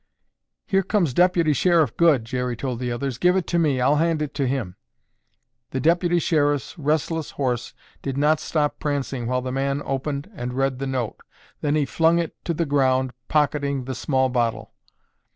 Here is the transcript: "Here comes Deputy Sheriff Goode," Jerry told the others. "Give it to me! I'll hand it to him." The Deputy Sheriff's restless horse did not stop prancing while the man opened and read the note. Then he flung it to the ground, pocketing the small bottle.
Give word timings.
"Here 0.65 0.81
comes 0.81 1.13
Deputy 1.13 1.53
Sheriff 1.53 1.95
Goode," 1.95 2.25
Jerry 2.25 2.57
told 2.57 2.79
the 2.79 2.91
others. 2.91 3.19
"Give 3.19 3.35
it 3.35 3.45
to 3.45 3.59
me! 3.59 3.79
I'll 3.79 3.97
hand 3.97 4.19
it 4.23 4.33
to 4.33 4.47
him." 4.47 4.75
The 5.69 5.79
Deputy 5.79 6.17
Sheriff's 6.17 6.75
restless 6.75 7.29
horse 7.29 7.75
did 8.01 8.17
not 8.17 8.39
stop 8.39 8.79
prancing 8.79 9.27
while 9.27 9.43
the 9.43 9.51
man 9.51 9.83
opened 9.85 10.31
and 10.33 10.53
read 10.53 10.79
the 10.79 10.87
note. 10.87 11.21
Then 11.61 11.75
he 11.75 11.85
flung 11.85 12.17
it 12.17 12.35
to 12.45 12.53
the 12.55 12.65
ground, 12.65 13.13
pocketing 13.27 13.83
the 13.85 13.93
small 13.93 14.27
bottle. 14.27 14.73